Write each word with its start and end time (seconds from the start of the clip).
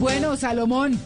Bueno, 0.00 0.36
Salomón. 0.36 0.98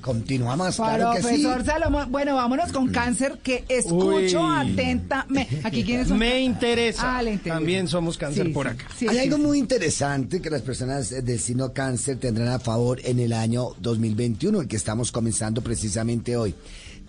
Continuamos, 0.00 0.74
claro 0.76 1.12
que 1.12 1.18
sí. 1.18 1.42
Profesor 1.44 1.64
Salomón. 1.64 2.10
Bueno, 2.10 2.34
vámonos 2.34 2.72
con 2.72 2.88
cáncer, 2.88 3.38
que 3.40 3.64
escucho 3.68 4.40
Uy. 4.42 4.72
atentamente. 4.72 5.60
¿Aquí 5.62 5.84
quiénes 5.86 6.08
son? 6.08 6.18
Me 6.18 6.40
interesa. 6.40 7.18
Ah, 7.18 7.22
le 7.22 7.34
interesa. 7.34 7.54
También 7.58 7.86
somos 7.86 8.18
cáncer 8.18 8.46
Sí, 8.48 8.52
por 8.52 8.66
acá. 8.66 8.84
sí, 8.98 9.06
Hay 9.06 9.16
sí. 9.18 9.22
algo 9.22 9.38
muy 9.38 9.58
interesante 9.60 10.42
que 10.42 10.50
las 10.50 10.62
personas 10.62 11.10
del 11.10 11.38
signo 11.38 11.72
cáncer 11.72 12.16
tendrán 12.18 12.48
a 12.48 12.58
favor 12.58 12.98
en 13.04 13.20
el 13.20 13.32
año 13.32 13.68
2021, 13.78 14.62
el 14.62 14.66
que 14.68 14.74
estamos 14.76 15.12
comenzando 15.12 15.60
precisamente 15.62 16.36
hoy. 16.36 16.52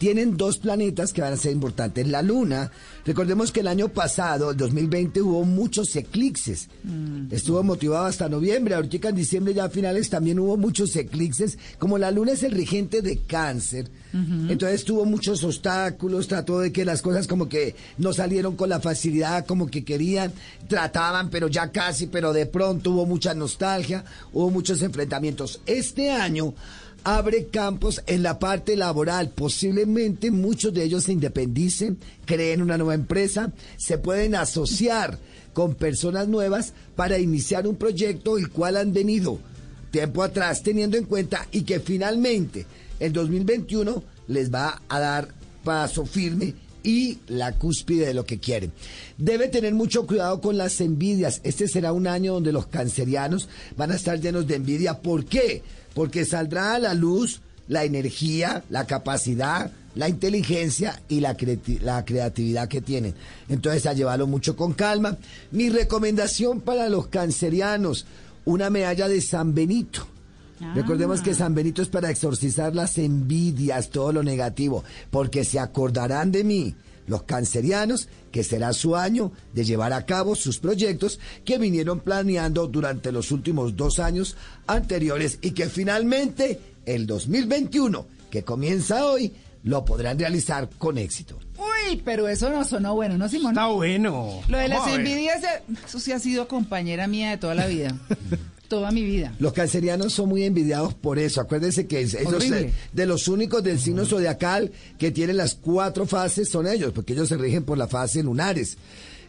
Tienen 0.03 0.35
dos 0.35 0.57
planetas 0.57 1.13
que 1.13 1.21
van 1.21 1.31
a 1.31 1.37
ser 1.37 1.53
importantes. 1.53 2.05
La 2.05 2.21
luna, 2.21 2.69
recordemos 3.05 3.53
que 3.53 3.61
el 3.61 3.69
año 3.69 3.87
pasado, 3.87 4.51
el 4.51 4.57
2020, 4.57 5.21
hubo 5.21 5.45
muchos 5.45 5.95
eclipses. 5.95 6.67
Estuvo 7.31 7.63
motivado 7.63 8.07
hasta 8.07 8.27
noviembre. 8.27 8.75
Ahorita 8.75 9.07
en 9.07 9.15
diciembre 9.15 9.53
ya 9.53 9.63
a 9.63 9.69
finales 9.69 10.09
también 10.09 10.39
hubo 10.39 10.57
muchos 10.57 10.93
eclipses. 10.97 11.57
Como 11.79 11.97
la 11.97 12.11
luna 12.11 12.33
es 12.33 12.43
el 12.43 12.51
regente 12.51 13.01
de 13.01 13.19
cáncer, 13.19 13.89
entonces 14.11 14.83
tuvo 14.83 15.05
muchos 15.05 15.41
obstáculos, 15.45 16.27
trató 16.27 16.59
de 16.59 16.73
que 16.73 16.83
las 16.83 17.01
cosas 17.01 17.25
como 17.25 17.47
que 17.47 17.73
no 17.97 18.11
salieron 18.11 18.57
con 18.57 18.67
la 18.67 18.81
facilidad 18.81 19.45
como 19.45 19.67
que 19.67 19.85
querían, 19.85 20.33
trataban, 20.67 21.29
pero 21.29 21.47
ya 21.47 21.71
casi, 21.71 22.07
pero 22.07 22.33
de 22.33 22.45
pronto 22.45 22.91
hubo 22.91 23.05
mucha 23.05 23.33
nostalgia, 23.33 24.03
hubo 24.33 24.49
muchos 24.49 24.81
enfrentamientos. 24.81 25.61
Este 25.65 26.11
año 26.11 26.53
abre 27.03 27.47
campos 27.47 28.01
en 28.07 28.23
la 28.23 28.39
parte 28.39 28.75
laboral. 28.75 29.29
Posiblemente 29.29 30.31
muchos 30.31 30.73
de 30.73 30.83
ellos 30.83 31.05
se 31.05 31.13
independicen, 31.13 31.97
creen 32.25 32.61
una 32.61 32.77
nueva 32.77 32.93
empresa, 32.93 33.51
se 33.77 33.97
pueden 33.97 34.35
asociar 34.35 35.17
con 35.53 35.75
personas 35.75 36.27
nuevas 36.27 36.73
para 36.95 37.19
iniciar 37.19 37.67
un 37.67 37.75
proyecto 37.75 38.37
el 38.37 38.49
cual 38.49 38.77
han 38.77 38.93
venido 38.93 39.39
tiempo 39.91 40.23
atrás 40.23 40.63
teniendo 40.63 40.97
en 40.97 41.05
cuenta 41.05 41.47
y 41.51 41.61
que 41.61 41.79
finalmente 41.79 42.65
el 42.99 43.13
2021 43.13 44.03
les 44.27 44.51
va 44.51 44.81
a 44.89 44.99
dar 44.99 45.27
paso 45.63 46.05
firme 46.05 46.55
y 46.83 47.19
la 47.27 47.53
cúspide 47.53 48.05
de 48.05 48.13
lo 48.13 48.25
que 48.25 48.39
quieren. 48.39 48.71
Debe 49.17 49.47
tener 49.47 49.73
mucho 49.73 50.05
cuidado 50.05 50.41
con 50.41 50.57
las 50.57 50.79
envidias. 50.81 51.41
Este 51.43 51.67
será 51.67 51.93
un 51.93 52.07
año 52.07 52.33
donde 52.33 52.51
los 52.51 52.67
cancerianos 52.67 53.47
van 53.77 53.91
a 53.91 53.95
estar 53.95 54.19
llenos 54.19 54.47
de 54.47 54.55
envidia. 54.55 54.99
¿Por 54.99 55.25
qué? 55.25 55.63
Porque 55.93 56.25
saldrá 56.25 56.75
a 56.75 56.79
la 56.79 56.93
luz 56.93 57.41
la 57.67 57.85
energía, 57.85 58.63
la 58.69 58.85
capacidad, 58.85 59.71
la 59.95 60.09
inteligencia 60.09 61.01
y 61.07 61.21
la, 61.21 61.37
la 61.81 62.03
creatividad 62.03 62.67
que 62.67 62.81
tienen. 62.81 63.15
Entonces, 63.47 63.85
a 63.85 63.93
llevarlo 63.93 64.27
mucho 64.27 64.55
con 64.55 64.73
calma. 64.73 65.17
Mi 65.51 65.69
recomendación 65.69 66.61
para 66.61 66.89
los 66.89 67.07
cancerianos, 67.07 68.05
una 68.45 68.69
medalla 68.69 69.07
de 69.07 69.21
San 69.21 69.53
Benito. 69.53 70.07
Recordemos 70.75 71.21
que 71.21 71.33
San 71.33 71.53
Benito 71.53 71.81
es 71.81 71.89
para 71.89 72.09
exorcizar 72.09 72.75
las 72.75 72.97
envidias, 72.97 73.89
todo 73.89 74.11
lo 74.11 74.23
negativo, 74.23 74.83
porque 75.11 75.43
se 75.43 75.59
acordarán 75.59 76.31
de 76.31 76.43
mí, 76.43 76.75
los 77.07 77.23
cancerianos, 77.23 78.07
que 78.31 78.43
será 78.43 78.73
su 78.73 78.95
año 78.95 79.31
de 79.53 79.65
llevar 79.65 79.93
a 79.93 80.05
cabo 80.05 80.35
sus 80.35 80.59
proyectos 80.59 81.19
que 81.45 81.57
vinieron 81.57 81.99
planeando 81.99 82.67
durante 82.67 83.11
los 83.11 83.31
últimos 83.31 83.75
dos 83.75 83.99
años 83.99 84.35
anteriores 84.67 85.39
y 85.41 85.51
que 85.51 85.67
finalmente 85.67 86.59
el 86.85 87.05
2021, 87.05 88.05
que 88.31 88.43
comienza 88.43 89.05
hoy, 89.05 89.31
lo 89.63 89.85
podrán 89.85 90.19
realizar 90.19 90.69
con 90.77 90.97
éxito. 90.97 91.39
Uy, 91.57 92.01
pero 92.03 92.27
eso 92.27 92.49
no 92.49 92.63
sonó 92.65 92.95
bueno, 92.95 93.17
¿no, 93.17 93.29
Simón? 93.29 93.53
Está 93.53 93.67
bueno. 93.67 94.41
Lo 94.47 94.57
de 94.57 94.67
las 94.67 94.87
envidias, 94.87 95.43
eh, 95.43 95.63
eso 95.85 95.99
sí 95.99 96.11
ha 96.11 96.19
sido 96.19 96.47
compañera 96.47 97.07
mía 97.07 97.31
de 97.31 97.37
toda 97.37 97.55
la 97.55 97.67
vida. 97.67 97.95
toda 98.67 98.91
mi 98.91 99.03
vida. 99.03 99.35
Los 99.39 99.53
cancerianos 99.53 100.13
son 100.13 100.29
muy 100.29 100.43
envidiados 100.43 100.93
por 100.93 101.19
eso. 101.19 101.41
Acuérdense 101.41 101.85
que 101.87 102.01
es- 102.01 102.13
ellos 102.15 102.43
eh, 102.65 102.73
de 102.91 103.05
los 103.05 103.27
únicos 103.27 103.63
del 103.63 103.79
signo 103.79 104.05
zodiacal 104.05 104.71
que 104.97 105.11
tienen 105.11 105.37
las 105.37 105.55
cuatro 105.55 106.05
fases 106.07 106.49
son 106.49 106.67
ellos, 106.67 106.91
porque 106.93 107.13
ellos 107.13 107.29
se 107.29 107.37
rigen 107.37 107.63
por 107.63 107.77
las 107.77 107.89
fases 107.89 108.23
lunares. 108.25 108.77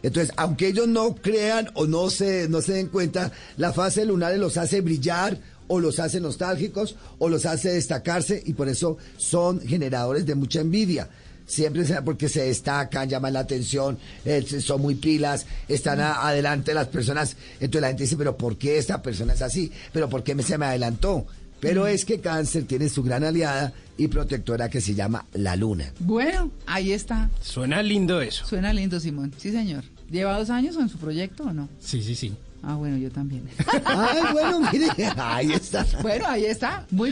Entonces, 0.03 0.33
aunque 0.37 0.67
ellos 0.67 0.87
no 0.87 1.15
crean 1.15 1.69
o 1.73 1.87
no 1.87 2.09
se, 2.09 2.47
no 2.49 2.61
se 2.61 2.73
den 2.73 2.87
cuenta, 2.87 3.31
la 3.57 3.73
fase 3.73 4.05
lunares 4.05 4.39
los 4.39 4.57
hace 4.57 4.81
brillar 4.81 5.37
o 5.67 5.79
los 5.79 5.99
hace 5.99 6.19
nostálgicos 6.19 6.95
o 7.17 7.27
los 7.29 7.45
hace 7.47 7.71
destacarse 7.71 8.41
y 8.45 8.53
por 8.53 8.69
eso 8.69 8.97
son 9.17 9.61
generadores 9.61 10.25
de 10.27 10.35
mucha 10.35 10.61
envidia. 10.61 11.09
Siempre 11.47 11.85
sea 11.85 12.03
porque 12.03 12.27
se 12.29 12.43
destacan, 12.45 13.07
llaman 13.07 13.33
la 13.33 13.41
atención, 13.41 13.97
eh, 14.25 14.43
son 14.61 14.81
muy 14.81 14.95
pilas, 14.95 15.45
están 15.67 15.99
a- 16.01 16.27
adelante 16.27 16.73
las 16.73 16.87
personas. 16.87 17.35
Entonces 17.59 17.81
la 17.81 17.87
gente 17.89 18.03
dice, 18.03 18.17
pero 18.17 18.35
¿por 18.35 18.57
qué 18.57 18.77
esta 18.77 19.01
persona 19.01 19.33
es 19.33 19.41
así? 19.41 19.71
¿Pero 19.93 20.09
por 20.09 20.23
qué 20.23 20.33
me, 20.35 20.43
se 20.43 20.57
me 20.57 20.65
adelantó? 20.65 21.25
Pero 21.59 21.87
es 21.87 22.03
que 22.05 22.19
cáncer 22.19 22.65
tiene 22.65 22.89
su 22.89 23.01
gran 23.01 23.23
aliada 23.23 23.73
y 23.97 24.07
protectora 24.07 24.69
que 24.69 24.81
se 24.81 24.93
llama 24.93 25.25
la 25.33 25.55
luna. 25.55 25.91
Bueno, 25.99 26.51
ahí 26.65 26.91
está. 26.91 27.29
Suena 27.41 27.81
lindo 27.81 28.21
eso. 28.21 28.45
Suena 28.45 28.73
lindo, 28.73 28.99
Simón. 28.99 29.33
Sí, 29.37 29.51
señor. 29.51 29.83
¿Lleva 30.11 30.37
dos 30.37 30.49
años 30.49 30.75
en 30.77 30.89
su 30.89 30.97
proyecto 30.97 31.43
o 31.43 31.53
no? 31.53 31.69
Sí, 31.79 32.03
sí, 32.03 32.13
sí. 32.15 32.33
Ah, 32.61 32.75
bueno, 32.75 32.97
yo 32.97 33.11
también. 33.11 33.43
Ay, 33.85 34.21
bueno, 34.33 34.59
mire, 34.71 34.87
ahí 35.17 35.51
está. 35.53 35.85
bueno, 36.01 36.25
ahí 36.27 36.45
está. 36.45 36.85
Muy 36.91 37.11